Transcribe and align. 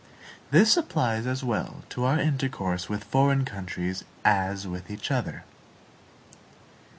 This 0.49 0.77
applies 0.77 1.27
as 1.27 1.43
well 1.43 1.83
to 1.89 2.05
our 2.05 2.19
intercourse 2.19 2.89
with 2.89 3.03
foreign 3.03 3.45
countries 3.45 4.03
as 4.25 4.65
with 4.67 4.89
each 4.89 5.11
other. 5.11 5.43